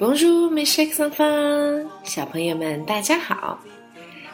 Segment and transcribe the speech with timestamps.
[0.00, 3.60] Bonjour, mes h e s enfants，小朋友们，大家好。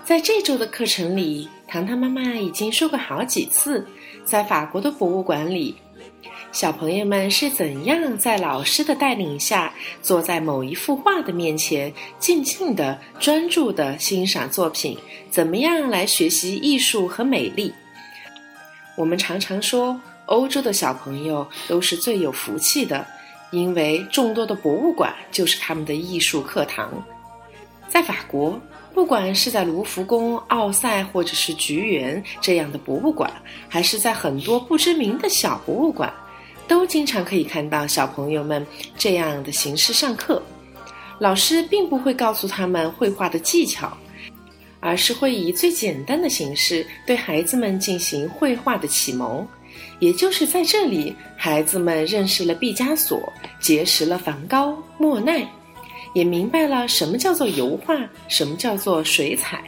[0.05, 3.85] 在这周的课程里，糖糖妈妈已经说过好几次，
[4.25, 5.75] 在法国的博物馆里，
[6.53, 14.97] 小朋友们是怎样在老师的带领下，坐在某一幅画的面前，静静的、专注的欣赏作品，
[15.33, 17.75] 怎么样来学习艺术和美丽。
[18.97, 23.05] 我们常常说，欧洲的小朋友都是最有福气的。
[23.51, 26.93] 因为众多的博物馆就是他们的艺术课堂，
[27.89, 28.61] 在法国，
[28.93, 33.31] 不管是在卢浮宫、奥赛或者是菊园这样的博物馆，
[33.69, 36.13] 还是在很多不知名的小博物馆，
[36.67, 40.43] 都经常可以看到小朋友们这样的形式上课。
[41.19, 43.97] 老师并不会告诉他们绘画的技巧，
[44.81, 49.47] 而是会以最简单的形式对孩子们进行绘画的启蒙。
[49.99, 55.47] 也就是在这里，孩子们认识了毕加索，结识了梵高、莫奈，
[56.15, 57.95] 也明白了什么叫做油画，
[58.29, 59.63] 什么叫做水彩，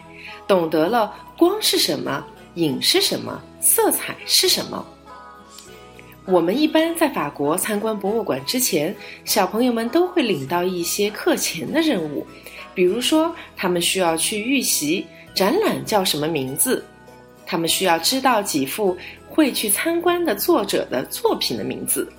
[0.46, 2.24] 懂得了光是什么，
[2.54, 4.86] 影是什么，色彩是什么。
[6.26, 12.26] 我们一般在法国参观博物馆之前，小朋友们都会领到一些课前的任务，
[12.74, 16.84] 比如说他们需要去预习展览叫什么名字，
[17.48, 18.96] 他们需要知道几幅。
[19.30, 22.10] 会去参观的作者的作品的名字，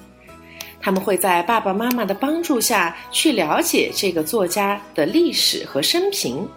[0.79, 6.47] 他们会在爸爸妈妈的帮助下去了解这个作家的历史和生平。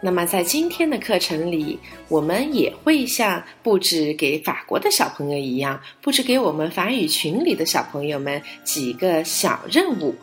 [0.00, 1.76] 那么，在今天的课程里，
[2.06, 10.14] 我们也会像布置给法国的小朋友一样，布置给我们法语群里的小朋友们几个小任务。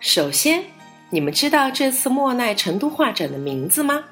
[0.00, 0.64] 首先，
[1.10, 4.02] 你们知道这次莫奈成都画展的名字吗？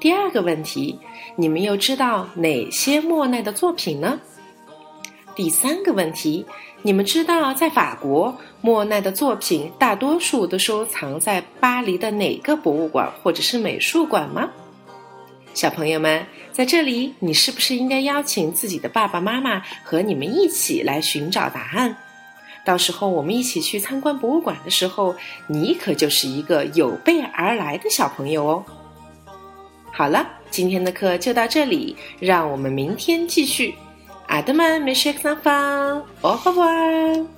[0.00, 0.98] 第二个问题。
[1.40, 4.20] 你们又知道哪些莫奈的作品呢？
[5.36, 6.44] 第三个问题，
[6.82, 14.50] 你们知道在法国莫奈的作品大多数都收藏在巴黎的哪个博物馆或者是美术馆吗？
[15.54, 21.96] 小朋友们，在这里，你是不是应该邀请自己的爸爸妈妈和你们一起来寻找答案？
[22.64, 25.14] 到时候我们一起去参观博物馆的时候，
[25.46, 28.64] 你可就是一个有备而来的小朋友哦。
[29.92, 30.26] 好了。
[30.50, 33.74] 今天的课就到这里，让我们明天继续。
[34.28, 37.37] 阿德曼，没事上方，au revoir。